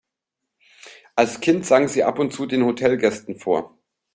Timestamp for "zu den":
2.33-2.65